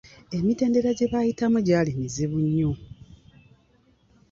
[0.37, 2.71] Emitendera gye baayitamu gyali muzibu nnyo.